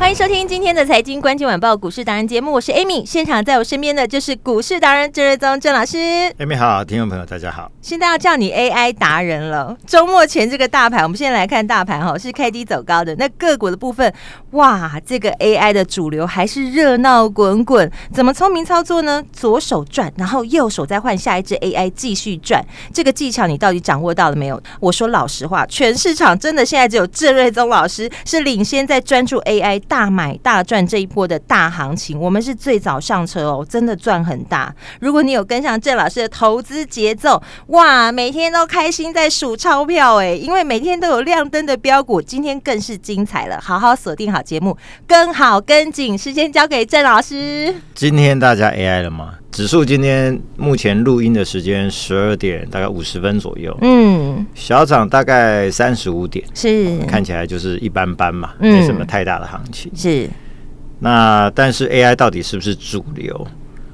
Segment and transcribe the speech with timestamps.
[0.00, 5.98] 欢迎收听今天的财经关键晚报股市达人节目，我是 Amy，现场在我身边的就是股市达人郑瑞宗郑老师。
[6.38, 7.70] Amy 好，听众朋友大家好。
[7.82, 9.76] 现在要叫你 AI 达人了。
[9.86, 13.14] 周末前这个大盘，我们现在来看大盘哈，是开低走高的。
[13.16, 14.10] 那个股的部分，
[14.52, 17.88] 哇，这个 AI 的主流还是热闹滚滚。
[18.10, 19.22] 怎么聪明操作呢？
[19.34, 22.64] 左手转，然后右手再换下一只 AI 继续转。
[22.94, 24.60] 这个技巧你到底掌握到了没有？
[24.80, 29.78] 我说老实话，全市场真的现在只有郑瑞宗老师是领先在专注 AI。
[29.90, 34.72] 大买大赚这一波的大行情，我们是最早上车哦，真的赚很大。
[35.00, 43.60] 如果你有跟上郑老师的投资节奏，哇，每天都开心在数钞票哎，因为每天都有亮灯的标股，今天更是精彩了。
[43.60, 47.74] 好好锁定好节目，跟好跟紧，时间交给郑老师。
[47.92, 49.39] 今天大家 AI 了吗？
[49.50, 56.98] 指数今天目前录音的时间十二点大概五十分左右，嗯，小涨大概三十五点，是。
[57.00, 59.90] 看起来就是一般般嘛，嗯、没什么太大的行情。
[59.94, 60.30] 是，
[61.00, 63.46] 那但是 AI 到底是不是主流？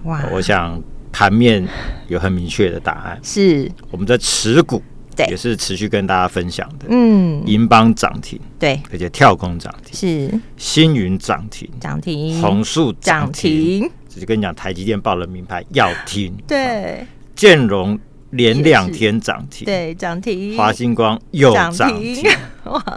[0.04, 1.66] 哇，我想盘面
[2.08, 3.18] 有很明确的答案。
[3.22, 4.82] 是，我们的持股
[5.28, 6.86] 也是持续跟大家分享的。
[6.90, 10.40] 嗯，银邦涨停，对，而且跳空涨停，是。
[10.58, 13.90] 星云涨停，涨停，红树涨停。
[14.20, 16.36] 就跟你讲，台积电报了名牌要听。
[16.46, 17.98] 对，建荣
[18.30, 20.56] 连两天涨停，对，涨停。
[20.56, 22.24] 华星光又涨停，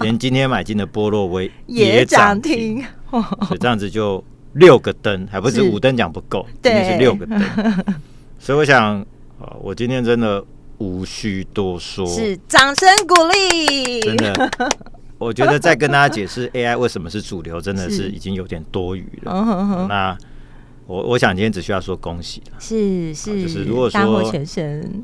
[0.02, 2.84] 连今天买进的波洛威也涨停。
[3.12, 7.40] 所以这样子就六个灯，还不是五灯奖不够，今天是六个灯。
[8.40, 9.06] 所以我想，
[9.62, 10.44] 我今天真的
[10.80, 14.00] 无需多说，是掌声鼓励。
[14.02, 14.52] 真的，
[15.18, 19.88] 我觉得再跟大家解释 AI 为什么是主流，真的是已经有点多余了。
[19.88, 20.18] 那。
[20.90, 24.34] 我我想今天只需要说恭喜了，是是，就是如果说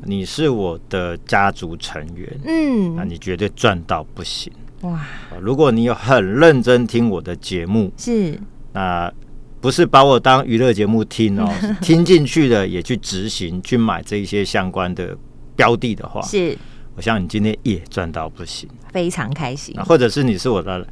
[0.04, 5.06] 你是我的家族成员，嗯，那你绝对赚到不行哇！
[5.40, 8.36] 如果你有很认真听我的节目，是
[8.72, 9.08] 那
[9.60, 11.48] 不是把我当娱乐节目听哦，
[11.80, 15.16] 听进去的也去执行去买这一些相关的
[15.54, 16.58] 标的的话，是
[16.96, 19.72] 我想你今天也赚到不行，非常开心。
[19.84, 20.84] 或者是你是我的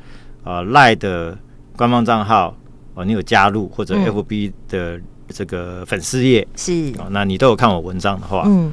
[0.45, 1.37] 呃赖的
[1.77, 2.57] 官方账号。
[2.95, 6.93] 哦，你有加入或者 FB 的这个粉丝页是。
[6.99, 8.73] 哦，那你都有看我文章的话，嗯，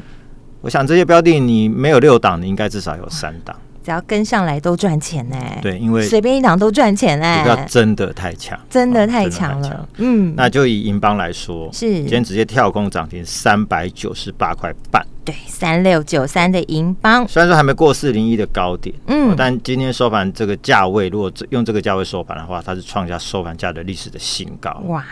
[0.61, 5.37] 我想这些标的你没有六档，你应该至少有三档，只要跟上来都赚钱呢。
[5.61, 9.87] 对，因为随便一档都赚钱哎，股票真的太强，真的太强了。
[9.97, 15.05] 嗯，那就以银邦来说，是今天直接跳空涨停三百九十八块半。
[15.23, 24.71] 对，三六九三的银邦，虽然说还没过四零一的高点，嗯，但今天收盘这个价位，如果用这个价位收盘的话，它是创下收盘价的历史的新高。
[24.87, 25.05] 哇，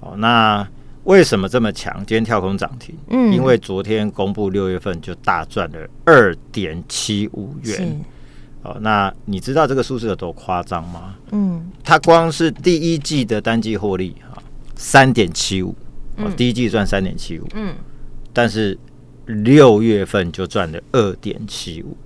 [0.00, 0.66] 哦，那
[1.04, 1.94] 为什么这么强？
[2.06, 8.00] 今天跳空涨停，嗯，因为昨天公布六月份就大赚了二点七五元。
[8.62, 11.14] 哦，那你知道这个数字有多夸张吗？
[11.32, 14.42] 嗯，它光是第一季的单季获利哈，
[14.76, 15.74] 三点七五，
[16.16, 17.74] 哦，第一季赚三点七五，嗯，
[18.32, 18.78] 但是。
[19.24, 21.96] 六月份就赚了二点七五，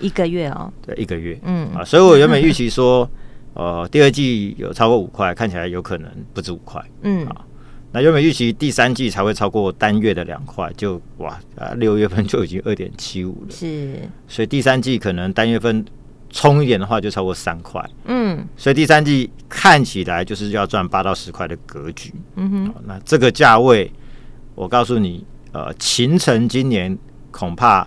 [0.00, 1.68] 一个月哦，对，一个月，嗯。
[1.74, 3.08] 啊，所以我原本预期说，
[3.52, 7.26] 呃， 第二季有超过五块，看起来有可能不止五块，嗯。
[7.26, 7.44] 啊，
[7.92, 13.94] 那原本预期第三季才会超过单月的两块，就哇啊，六月份就已经二点七五了，是，
[14.28, 15.84] 所以第三季可能单月份
[16.30, 23.92] 冲一点的话，就超过三块，嗯，所以第三季看起来就是要赚八到十块的格局，嗯哼，那这个价位，
[24.54, 25.24] 我告诉你。
[25.52, 26.96] 呃，秦城今年
[27.32, 27.84] 恐怕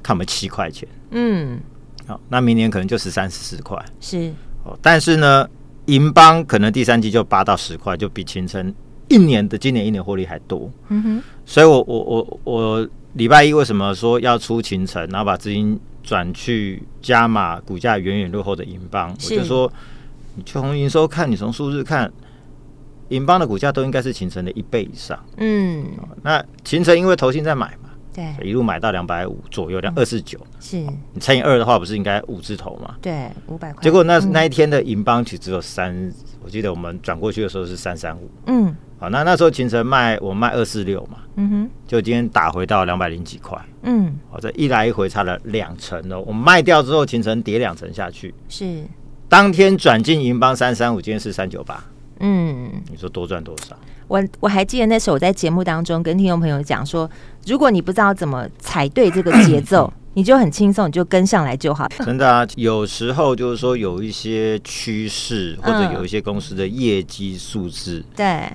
[0.00, 1.58] 看不七块钱，嗯，
[2.06, 4.32] 好，那明年可能就十三、十四块，是。
[4.62, 4.78] 哦。
[4.80, 5.44] 但是呢，
[5.86, 8.72] 银邦可能第三季就八到十块，就比勤诚
[9.14, 11.22] 一年的今年一年获利还多，嗯哼。
[11.46, 19.10] 所以我我我我礼拜一为什么说要出秦城，然后把资金转去加码股价远远落后的银邦？
[19.10, 19.72] 我就说，
[20.34, 22.12] 你从营收看，你从数字看。
[23.10, 25.84] 银邦的股价都应该是秦城的一倍以上，嗯，
[26.22, 27.83] 那秦城因为投信在买嘛，
[28.14, 30.76] 对，一路买到两百五左右，两二四九，是。
[31.12, 32.94] 你乘以二的话，不是应该五字头吗？
[33.02, 33.82] 对，五百块。
[33.82, 36.12] 结果那那一天的银邦其实只有三，
[36.44, 48.84] 我记得我们转过去的时候是三三五，嗯，好，那那时候秦晨卖我卖二四六嘛，嗯哼，就今天打回到两百零几块，嗯，好，这一来一回差了两成哦，我们卖掉之后，秦晨跌两成下去，是。
[49.28, 51.82] 当天转进银邦三三五，今天是三九八，
[52.20, 53.76] 嗯，你说多赚多少？
[54.06, 57.10] 我我还记得那时候我在节目当中跟听众朋友讲说，
[57.46, 61.88] 如果你不知道怎么踩对这个节奏，你就很轻松，你就跟上来就好。
[62.04, 68.48] 真的啊，有时候就是说有一些趋势或者有一些公司的业绩数字，对，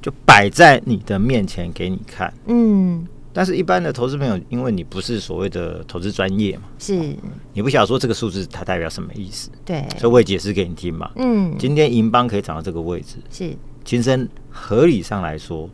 [0.00, 2.32] 就摆在你的面前给你看。
[2.46, 7.16] 嗯，但是一般的投资朋友，因为你不是所谓的投资专业嘛，是，
[7.52, 11.10] 你不晓得说这个数字它代表什么意思，对，所以我也解释给你听嘛。
[11.16, 13.56] 嗯，今天银邦可以涨到这个位置，是。
[13.82, 15.68] 其实合理上来说，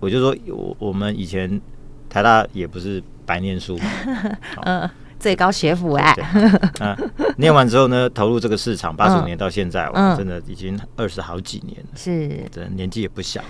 [0.00, 1.60] 我就说，我我们以前
[2.08, 3.78] 台大也不是白念书，
[4.64, 4.88] 嗯，
[5.18, 6.16] 最高学府哎，
[6.80, 6.96] 啊，
[7.36, 13.40] 念完之后呢，投入这个市场，八十五年到现在，我真的已经二十好几年了，是，的年纪也不小。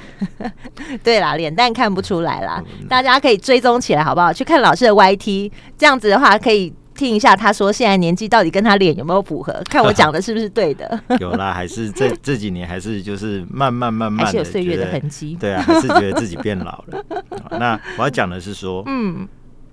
[1.02, 4.32] 对啦，脸蛋看不出来啦，大家可以追踪起来，好不好？
[4.32, 6.74] 去看老师的 YT，这样子的话可以。
[7.00, 9.52] 听一下，他说现在年纪到底跟他脸有没有符合？
[9.70, 11.02] 看我讲的是不是对的？
[11.18, 15.34] 有啦，还是这 这几年还是就是慢慢慢慢，还是有岁月的痕迹。
[15.40, 17.04] 对啊，还是觉得自己变老了。
[17.52, 19.26] 那我要讲的是说，嗯，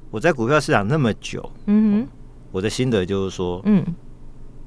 [0.09, 2.07] 我在股票市场那么久，嗯哼，
[2.53, 3.85] 我的心得就是说，嗯，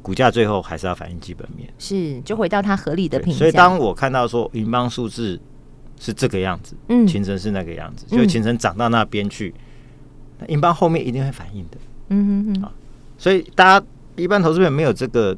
[0.02, 3.38] 股价最后还是要反映基本面，是就回到它合理的评价。
[3.38, 5.40] 所以当我看到说银邦数字
[5.98, 9.54] 是这个样子，嗯，秦晨是那个样子，就秦晨涨到那边去，
[10.38, 11.78] 那银邦后面一定会反应的。
[12.10, 12.72] 嗯哼哼，啊，
[13.18, 13.86] 所以大家
[14.16, 15.36] 一般投资人没有这个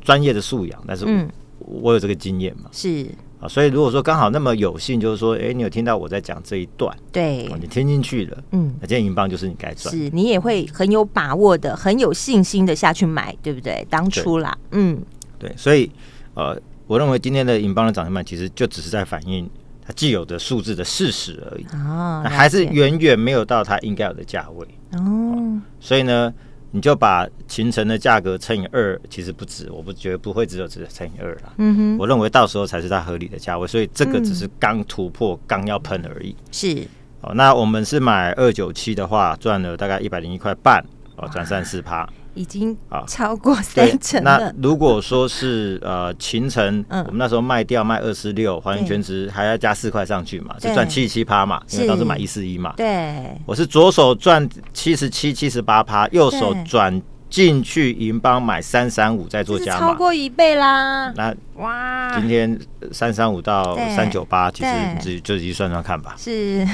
[0.00, 1.28] 专业的素养，但是我，嗯、
[1.58, 3.06] 我有这个经验嘛，是。
[3.40, 13.82] 啊，所以如果说刚好那么有幸，就是说，哎、欸，你有听到我在讲这一段，对，你听进去了，嗯，那今天银邦就是你该赚，是你也会很有把握的，很有信心的下去买，对不对？
[13.88, 15.00] 当初啦，嗯，
[15.38, 15.90] 对，所以
[16.34, 16.54] 呃，
[16.86, 19.48] 我认为今天的银邦的涨停板其实就只是在反映
[19.86, 24.68] 它既有的数字的事实而已，哦，还是远远没有到它应该有的价位。
[24.92, 26.32] 哦，所以呢，
[26.72, 31.52] 你就把行程的价格乘以二，其实不止，我不觉得不会只有只乘以二啦。
[31.58, 36.34] 嗯哼，我认为到时候才是它合理的价位，所以这个只是刚突破，刚、嗯、要喷而已。
[36.50, 36.86] 是，
[37.20, 40.84] 哦，那我们是买二九七的话，赚了大概一百零一块半，
[41.16, 42.08] 哦，赚三四趴。
[42.40, 44.38] 已经啊超过三成了。
[44.38, 52.72] 那如果说是呃秦城，嗯、我们那时候卖掉卖二四六，还原全值还要加四块上去嘛，就赚七十七趴嘛，因为当时买一四一嘛。
[52.76, 61.12] 对，我是左手赚七十七七十八趴，右手转进去银邦买三三五再做加码，超过一倍啦。
[61.16, 62.58] 那哇，今天
[62.90, 66.14] 三三五到三九八，其实你自己就自己算算看吧。
[66.16, 66.66] 是，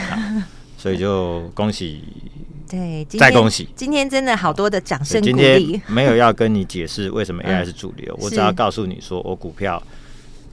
[0.79, 2.05] 所以就恭喜。
[2.69, 3.69] 对，再恭喜！
[3.75, 5.33] 今天真的好多的掌声鼓励。
[5.33, 9.83] 今天没有要跟你解释为什么 AI 是主流，嗯、我只要告诉你说，我股票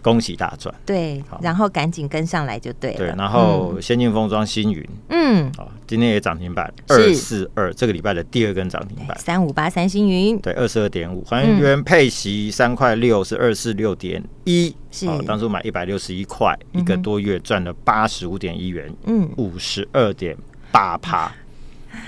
[0.02, 0.74] 恭喜大赚。
[0.86, 2.98] 对，然后赶紧跟上来就对了。
[2.98, 9.18] 对，然后先进封装星云，嗯，好，今天也涨停板二四二，这个礼拜的第二根涨停板。
[9.18, 20.38] 三五八三星云，对，二十二点五，还原配息三块六是二四六点一，是，当初买一百六十一块，一个多月赚了八十五点一元，嗯，五十二点
[20.72, 21.32] 八趴。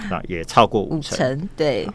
[0.10, 1.90] 那也超过五成，成，对。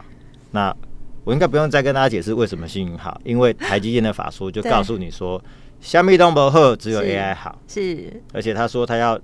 [0.51, 0.75] 那
[1.23, 5.41] 我应该不用再跟大家解释为什么星云好，因为台积电的法说就 告诉你说，
[5.79, 7.57] 虾米东博赫，只有 AI 好。
[7.67, 9.19] 是，而且他说他要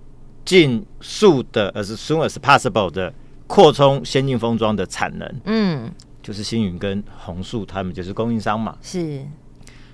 [0.46, 3.12] 尽速的，as soon as possible 的
[3.48, 5.36] 扩充先进封装的产能。
[5.46, 8.78] 嗯，就是星云跟红树他们就是供应商嘛。
[8.82, 9.22] 是。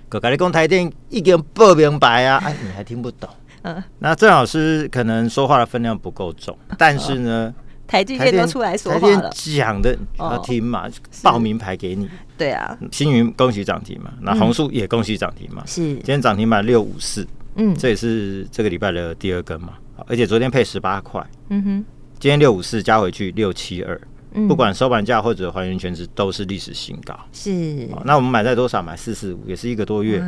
[0.08, 3.28] 可改立工台电一点不明白啊，哎，你还听不懂？
[3.62, 3.82] 嗯。
[3.98, 7.52] 那郑老师可能说话的分量不够重， 但是呢。
[7.86, 10.88] 台积电都出来说话了，讲的要听嘛，
[11.22, 12.08] 报名牌给你。
[12.36, 15.62] 对啊，星云恭喜涨停嘛，那红树也恭喜涨停嘛。
[15.66, 17.26] 是，今天涨停板六五四，
[17.56, 19.74] 嗯，这也是这个礼拜的第二根嘛，
[20.06, 21.84] 而且昨天配十八块，嗯哼，
[22.18, 24.00] 今天六五四加回去六七二。
[24.48, 27.16] 不管收盘价或者还原全值都是历史新高。
[27.32, 28.82] 是，那我们买在多少？
[28.82, 30.20] 买四四五，也是一个多月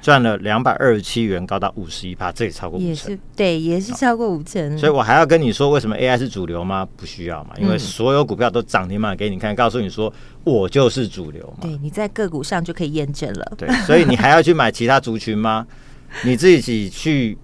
[0.00, 3.18] 赚了两百二十七元，高到五十一趴，这也超过五成。
[3.36, 4.78] 对，也是超过五成。
[4.78, 6.88] 所以我还要跟你说，为什么 AI 是主流吗？
[6.96, 10.10] 不需要嘛，因为所有股票都涨停板给你看，告诉你说
[10.44, 11.58] 我就是主流嘛。
[11.60, 13.52] 对，你在个股上就可以验证了。
[13.58, 15.66] 对，所以你还要去买其他族群吗？
[16.24, 17.36] 你自己去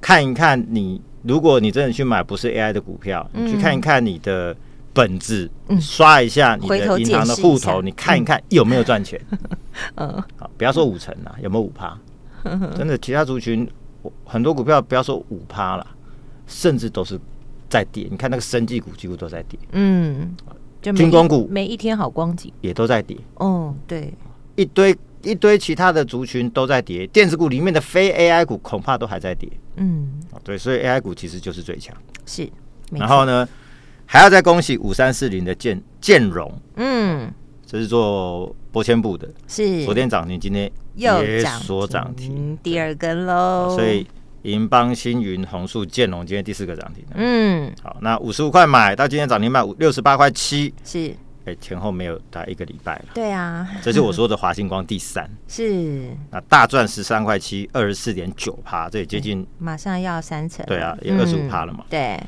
[0.00, 0.64] 看一看。
[0.70, 4.56] 你如果你真的去买不是 AI 的股票，你去看一看你的。
[4.92, 9.20] 本子，刷一下你的银行的户头，你看一看 有没有赚钱。
[9.96, 11.98] 嗯，好，不要说五成啦，有没有五趴？
[12.76, 13.68] 真的，其他族群
[14.24, 15.86] 很多股票不要说五趴了，
[16.46, 17.18] 甚至都是
[17.68, 18.08] 在跌。
[18.10, 20.34] 你看那个生技股几乎都在跌，嗯，
[20.82, 23.16] 军工股每一天好光景也都在跌。
[23.36, 24.12] 哦，对，
[24.56, 29.48] 一堆一堆其他的族群都在跌，电子股里面的非 AI 股恐怕都还在跌。
[29.76, 31.96] 嗯，对，所以 AI 股其实就是最强。
[32.26, 32.50] 是，
[32.90, 33.48] 然后呢，
[34.12, 37.32] 还要再恭喜五三四零的建建融，嗯，
[37.64, 39.86] 这是做玻纤布的，是。
[39.86, 43.74] 昨天涨停，今天也锁涨停，第二根喽。
[43.74, 44.06] 所以
[44.42, 47.02] 银邦、星云、红树、建融今天第四个涨停。
[47.14, 51.14] 嗯，好，那五十五块买到今天涨停卖五六十八块七，是，
[51.46, 53.04] 哎，前后没有大概一个礼拜了。
[53.14, 61.86] 对啊，这是我说的华星光第三， 是，那大赚十三块七，二十四点九趴，这也接近，马上要三成，对啊，也二十五趴了嘛。
[61.88, 62.22] 对，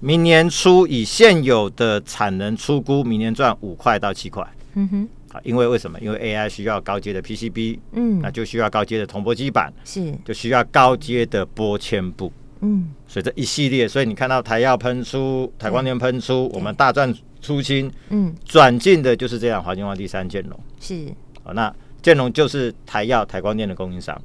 [0.00, 4.46] 明年初以现有的产能出估，明年赚五块到七块。
[4.74, 5.08] 嗯哼。
[5.30, 6.00] 啊，因为为什么？
[6.00, 21.12] 因为 AI 需要高阶的 PCB，嗯，那就需要高阶的铜箔基板，是，就需要高阶的玻纤布，嗯，所以这一系列，所以你看到台药喷出，台光电喷出，我们大赚出清，嗯，转进的就是这样，华金光第三建龙是，
[21.42, 24.18] 好，那建龙就是台药、台光电的供应商，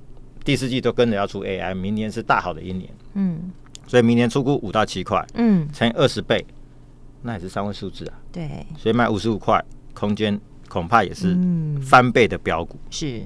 [0.46, 3.52] 第四季都跟着要出 AI，明年是大好的一年，嗯，
[3.88, 6.46] 所以明年出估五到七块，嗯，乘以二十倍，
[7.22, 9.64] 那也是三位数字啊，对，所以买五十五块，
[9.94, 10.40] 空间。
[10.70, 11.38] 恐怕也是
[11.84, 13.22] 翻倍的标股，是。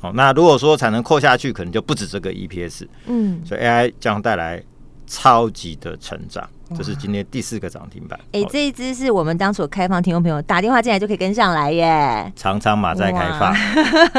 [0.00, 2.88] 好，那如果说产能扩下去，可能就不止这个 EPS。
[3.04, 4.62] 嗯，所以 AI 将带来
[5.06, 8.18] 超级的成长，这是今天第四个涨停板。
[8.32, 12.32] 哎，这一支是我们当初开放听众朋友打电话进来就可以跟上来耶。
[12.34, 13.54] 常常马在开放，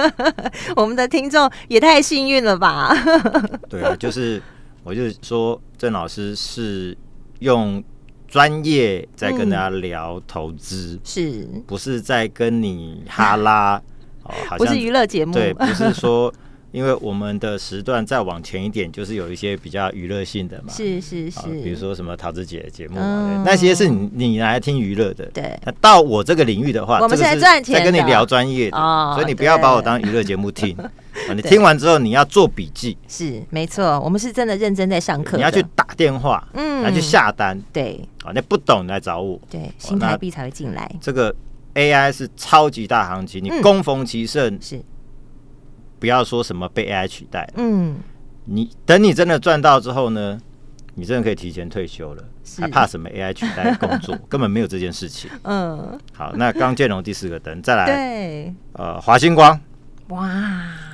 [0.78, 2.96] 我们的听众也太幸运了吧？
[3.68, 4.40] 对啊，就是
[4.86, 6.98] 我就是说，郑老师是
[7.40, 7.84] 用。
[8.28, 13.78] 专业在跟大家聊投资，是不是在跟你哈拉？
[14.24, 16.34] 哦，好像不是娱乐节目，对，不是说，
[16.76, 22.96] 因为我们的时段再往前一点，就是有一些比较娱乐性的嘛，是是是，比如说什么桃子姐的节目，
[23.46, 25.58] 那些是你你来听娱乐的，对。
[25.66, 28.78] 那到我这个领域的话，我们是在赚钱，在跟你聊专业的，
[29.14, 30.76] 所以你不要把我当娱乐节目听。
[31.34, 32.98] 你听完之后，你要做笔记。
[33.08, 35.38] 是，没错，我们是真的认真在上课。
[35.38, 37.58] 你要去打电话，嗯，要去下单。
[37.72, 39.40] 对，啊，那不懂你来找我。
[39.50, 40.94] 对，新台币才会进来。
[41.00, 41.34] 这个
[41.76, 44.82] AI 是超级大行情，你恭逢其盛，是，
[46.00, 47.50] 不要说什么被 AI 取代。
[47.56, 47.98] 嗯，
[48.46, 50.40] 你等你真的赚到之后呢，
[50.96, 52.24] 你真的可以提前退休了，
[52.60, 54.18] 还怕什么 AI 取代工作？
[54.30, 55.30] 根本没有这件事情。
[55.44, 59.60] 嗯，好，那刚建龙第四个灯，再来，对，呃，华星光，
[60.10, 60.30] 哇。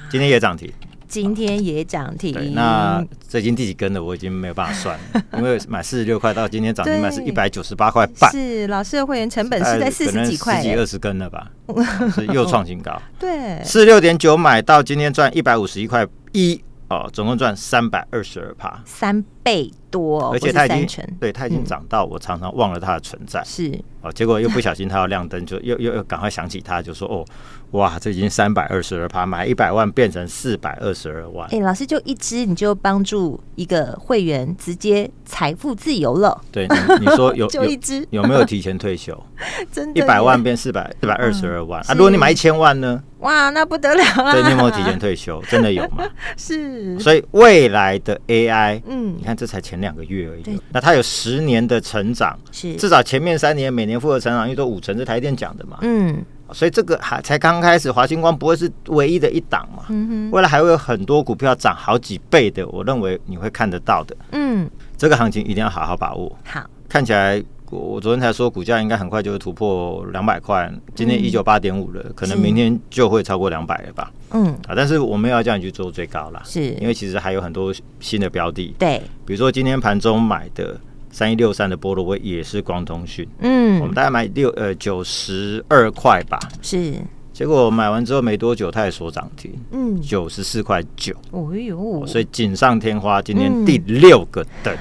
[0.10, 0.70] 今天也涨停，
[1.12, 2.54] 今天也涨停。
[2.56, 4.02] 那最近第几根了？
[4.02, 8.32] 我已经没有办法算了， 因为买四十六块到今天涨停板是一百九十八块半。
[8.32, 11.52] 是老师的会员成本是在四十几块，十几二十根了吧？
[12.16, 12.98] 是又创新高。
[13.20, 23.42] 对，四十六点九买到今天赚一百五十一块一哦，总共赚三百二十二趴，三倍多，而且它已经对它已经涨到我常常忘了它的存在。
[23.46, 27.26] 是哦，结果又不小心它要亮灯，就又又又赶快想起它，就说哦。
[27.72, 31.48] 哇，这已经三百二十二趴，买一百万变成四百二十二万。
[31.54, 36.38] 哎，老师就一支，你就帮助一个会员直接财富自由了。
[36.52, 36.68] 对，
[37.00, 39.18] 你说有 就一支有没有提前退休？
[39.72, 41.94] 真的，一百万变四百四百二十二万啊！
[41.94, 43.02] 如果你买一千万呢？
[43.22, 44.34] 哇，那不得了了。
[44.34, 45.42] 对，你有没有提前退休？
[45.50, 46.04] 真的有吗？
[46.38, 47.00] 是。
[47.00, 55.78] 所以未来的 AI，嗯，你看这才前两个月而已，那它有十年的成长，是至少前面三年每年复合成长率都五成，是台电讲的嘛？
[55.82, 56.24] 嗯。
[56.54, 59.86] 所以这个还才刚开始，华星光不会是唯一的一档嘛？
[59.88, 64.14] 嗯哼，未来还会有很多股票涨好几倍的，我认为你会看得到的。
[64.34, 66.38] 嗯，这个行情一定要好好把握。
[66.44, 74.12] 好，看起来我昨天才说股价应该很快就会突破两百块，今天一九八点五了，可能明天就会超过两百了吧？
[74.32, 78.76] 嗯，啊，但是我没有要叫你去做最高啦，是因为其实还有很多新的标的。
[78.78, 80.80] 对，比如说今天盘中买的。
[81.14, 86.94] 三一六三的波罗威也是光通讯，嗯，我们大概买六呃九十二块吧，是，
[87.34, 94.76] 结果买完之后没多久，它也锁涨停，嗯，九十四块九，哦呦，所以锦上添花，今天第六个灯，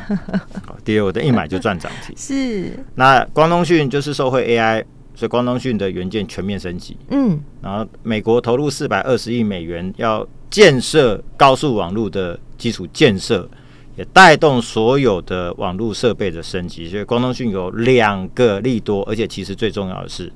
[0.84, 2.72] 第六个灯 一买就赚涨停， 是。
[2.94, 13.48] 那光通讯就是受惠 AI，所以光通讯的元件全面升级，嗯，然后美国投入四百二十亿美元要建设高速网络的基础建设。
[13.96, 20.32] 也带动所有的网络设备的升级，所以光通讯有两个利多，而且其实最重要的是，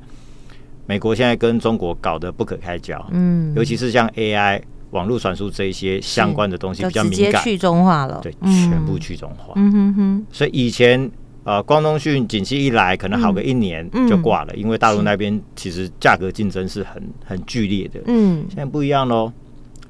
[0.86, 4.60] 美国现在跟中国搞得不可开交，嗯，尤其是像 AI
[4.90, 10.26] 网络传输这一些相关的东西比较敏感，去中化了，对，全部去中化，嗯哼哼。
[10.30, 11.10] 所以以前
[11.44, 19.32] 呃，光通讯景气一来，可能好个一年就挂了，因为大陆那边其实价格竞争是很很剧烈的，嗯，现在不一样喽，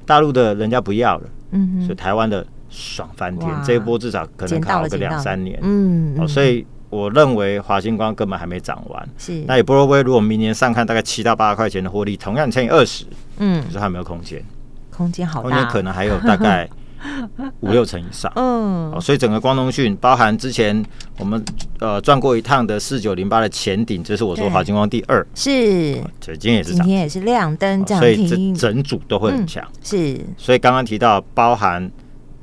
[0.05, 2.45] 大陆的人家不要了，嗯，所以台湾的。
[2.67, 5.57] 爽翻天，这一波至少可能考个两三年。
[5.61, 9.09] 嗯，哦，所以我认为华星光根本还没涨完。
[9.17, 13.05] 是，那以波若威如果明年上看大概七到八块钱的获利，同样乘以二十，
[13.37, 14.43] 嗯，你说还有没有空间？
[14.89, 16.69] 空间好大，空间可能还有大概。
[17.61, 20.83] 五六成以上，嗯，所以整个光通讯包含之前
[21.19, 21.43] 我们
[21.79, 30.19] 呃转过一趟的四九零八的前顶，这是我说华星光第二，是，今天也是，今天也是亮灯涨停，所以这整组都会很强，是。
[30.35, 31.91] 所以刚刚提到包含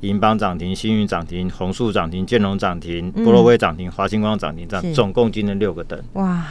[0.03, 6.45] 银邦涨停、星云涨停、红树涨停、建龙涨停、波罗威涨停、华星光涨停，这样总共今天六个灯，哇。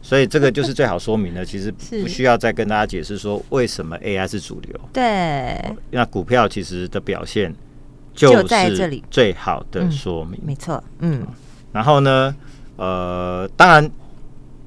[0.00, 4.80] 所以这个就是最好说明的， 其实不需要再跟大家解释说为什么 AI 是主流。
[4.92, 7.52] 对，那股票其实的表现
[8.14, 10.40] 就是最好的说明。
[10.44, 11.26] 没错，嗯。
[11.72, 12.32] 然后呢，
[12.76, 13.90] 呃，当然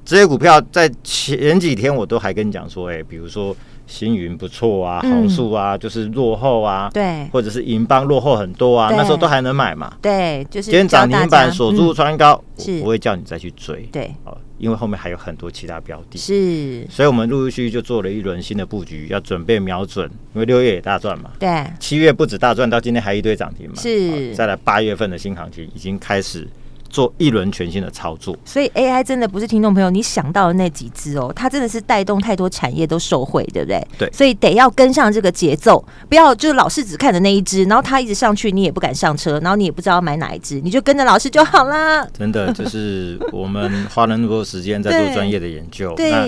[0.03, 3.55] 这些股票在前几天我都还跟你讲说，哎，比如说
[3.89, 9.91] 星云不错啊，弘塑啊，就是落后啊，对，或者是银邦落后很多啊，那时候都还能买嘛。
[9.99, 13.89] 对，就是今天涨停板锁住穿高，我不会叫你再去追。
[13.91, 14.13] 对，
[14.59, 20.05] 因为后面还有很多其他标的，是，所以我们陆陆续续就做了一轮新的布局，要准备瞄准，
[20.35, 26.47] 因为六月也大赚嘛，对，七月不止大赚，到今天还一堆涨停嘛，是，再来八月份的新行情已经开始。
[26.89, 33.87] 做一轮全新的操作，所以 AI 真的不是听众朋友你想到的那几只哦，它真的是带动太多产业都受惠，对不对？
[33.97, 42.05] 对，所以得要跟上这个节奏，不要就是老是只看着那一只，然后它一直上去，你也不敢上车，然后你也不知道买哪一只，你就跟着老师就好啦。
[42.07, 46.25] 真的，就是我们花了那么多时间在做专业的研究，对，那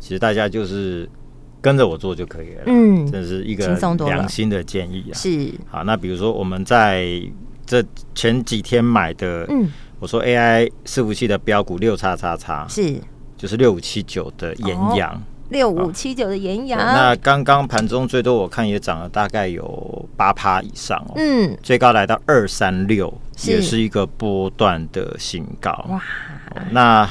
[0.00, 1.08] 其实大家就是
[1.60, 5.14] 跟着我做就可以了，嗯，这是一个良心的建议啊。
[5.14, 7.22] 是，好，那比如说我们在
[7.64, 9.70] 这前几天买的，嗯。
[10.02, 13.00] 我说 AI 伺服器的标股六叉叉叉是，
[13.36, 16.76] 就是六五七九的延阳，六五七九的延阳。
[16.76, 25.70] 那刚刚盘中最多我看也涨了大概有八趴以上哦，嗯，最高来到二三六，也是一个波段的新高。
[25.88, 26.02] 哇，
[26.72, 27.08] 那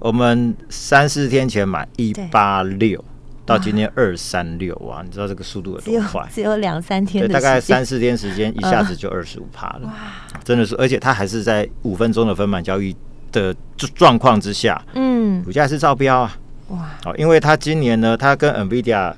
[0.00, 3.04] 我们三四天前买一八六。
[3.44, 6.26] 到今天二三六啊，你知道这个速度有多快？
[6.32, 9.80] 只有两三天，对，大概三四天时间，一下子就二十五趴了。
[9.84, 9.92] 哇，
[10.44, 12.96] 真的是，而且它还是在五分钟的分板交易
[13.30, 13.54] 的
[13.94, 16.36] 状况之下，嗯，股价是照标啊。
[16.68, 19.14] 哇，哦，因为它今年呢，它跟 NVIDIA。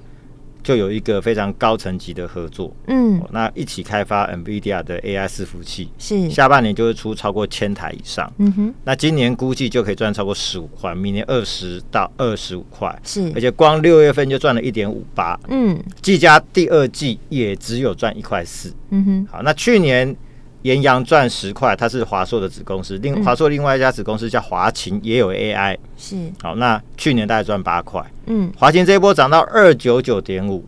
[0.65, 6.29] 就有一个非常高层级的合作，嗯，那一起开发 NVIDIA 的 AI 伺服器，是。
[6.31, 20.17] 下半年就会出超过千台以上，嗯哼，那今年估计就可以赚超过十五块，明年二十到二十五块，是，而且光六月份就赚了一点五八，嗯，技嘉第二季也只有赚一块四，嗯哼，好，那去年。
[20.65, 22.97] 延阳赚十块，它是华硕的子公司。
[22.99, 25.77] 另华硕另外一家子公司叫华擎，也有 AI。
[25.97, 28.03] 是好，那去年大概赚八块。
[28.27, 30.65] 嗯，华擎这一波涨到二九九点五，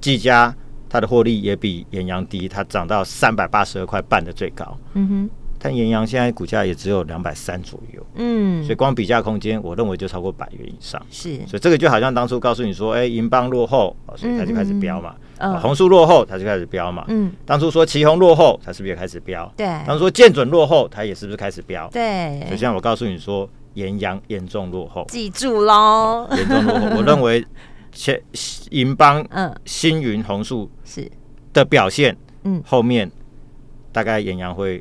[0.00, 0.52] 技嘉
[0.88, 4.76] 它的获利也比岩阳低，它涨到三百八十二块半的最高。
[4.94, 5.30] 嗯哼。
[5.58, 19.52] 但延阳现在股价也只有两百三左右，嗯，所以光比价空间，我认为就超过百元以上，是，所以这个就好像当初告诉你说，哎、欸，银邦落后，所以它就开始飙嘛，嗯，红树落后，它就开始飙嘛，嗯，当初说旗红落后，它是不是也开始飙？
[19.56, 21.88] 对，当初说建准落后，它也是不是开始飙？
[21.92, 27.44] 对，所以我告诉你说，延阳严重落后，记住喽，严重落后， 我认为
[27.90, 28.20] 前
[28.70, 31.10] 银邦、嗯，星云、红树是。
[31.52, 33.10] 的表现，嗯，后面
[33.90, 34.80] 大概延阳会。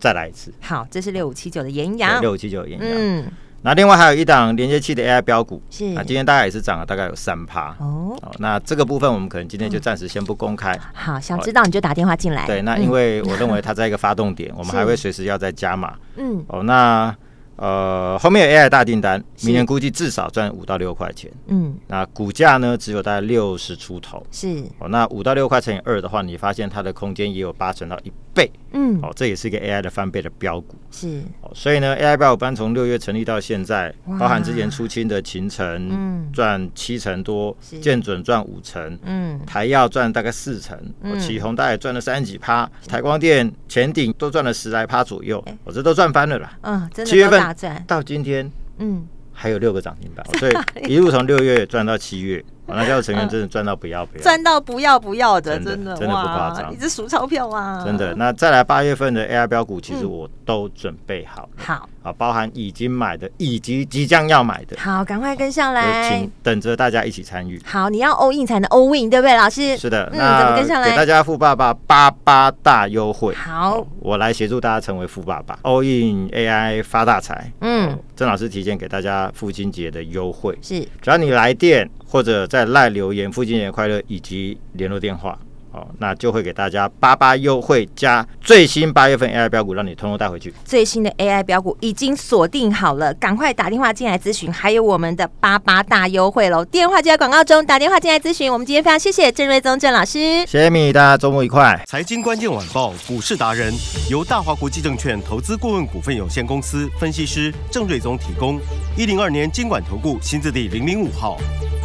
[0.00, 2.88] 再来一次，好，这是六五七九的延阳，六五七九的延阳。
[2.90, 3.30] 嗯，
[3.62, 8.18] 那另外还有一档连接器的 AI 标股，是啊，今天大概也是涨了大概有三趴哦。
[8.38, 10.76] 那这个部分我们可能今天就暂时先不公开。
[10.94, 12.46] 好，想知道你就打电话进来。
[12.46, 15.94] 对，那因为我认为它在一个发动点，我们还会随时要再加码。
[16.16, 17.14] 嗯，哦，那。
[17.60, 21.30] 呃，后面有 AI 大订单，明年估计至少赚五到六块钱。
[21.48, 24.26] 嗯，那股价呢，只有大概六十出头。
[24.30, 28.50] 是哦，那五到六块乘以二的话，你发现它的空间也有八成到一倍。
[28.72, 30.74] 嗯，哦，这也是一个 AI 的翻倍的标股。
[30.90, 46.56] 是哦，所以呢，AI 标股班从六月成立到现在，包含之前出清的秦城，嗯，赚七成多，建准赚五成，嗯，台药赚大概四成，哦，奇宏大概赚了三十几趴，台光电、前顶都赚了十来趴左右，我这都赚翻了啦。
[46.62, 47.49] 嗯，真的七月份。
[47.86, 52.44] 到今天，嗯，还有六个涨停板， 所以一路从六月赚到七月。
[52.74, 57.82] 那家的成员真的赚到不要不要，赚到不要不要的，真的真的，不夸张，你是数钞票啊！
[57.84, 58.14] 真的。
[58.14, 67.60] 那再来八月份的 AI 标股，其实我都准备好了，好啊，包含已经买的以及即将要买的，好，赶快跟上来，请等着大家一起参与。
[67.64, 69.76] 好，你要 all in 才能 all win，对不对，老师？
[69.76, 70.90] 是的，那怎么跟上来？
[70.90, 77.52] 给大家富爸爸八八大优惠，好，我来协助大家成为富爸爸，all in AI 发大财。
[77.60, 81.88] 嗯，郑老师提前给大家父亲节的优惠，是只要你来电。
[82.10, 85.38] 或者在赖留言“父亲节快乐”以及联络电话，
[85.72, 90.52] 哦，那就会给大家八八优惠加最新八月份 AI 标股，让你通通带回去。
[90.64, 96.64] 最新的 AI 标股已经锁定好了，赶快打电话进来咨询，还有我们的八八大优惠喽！
[96.64, 98.52] 电话就在广告中，打电话进来咨询。
[98.52, 101.80] 我们今天非常谢谢郑瑞宗郑老师，谢谢米，大家周末愉快。
[101.86, 103.72] 财经关键晚报股市达人
[104.10, 108.58] 由大华国际证券投资顾问股份有限公司分析师郑瑞宗提供。
[108.96, 111.38] 一零二年经管投顾新字第零零五号。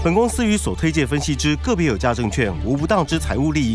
[0.04, 3.75] 本公司与所推介分析之个别有价证券无不当之财务利益